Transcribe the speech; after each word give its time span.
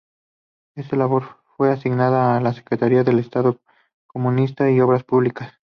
Esta 0.73 0.95
labor 0.95 1.37
fue 1.55 1.69
asignada 1.71 2.35
a 2.35 2.41
la 2.41 2.53
Secretaría 2.53 3.03
de 3.03 3.19
Estado 3.21 3.51
de 3.51 3.59
Comunicaciones 4.07 4.75
y 4.75 4.81
Obras 4.81 5.03
Públicas. 5.03 5.53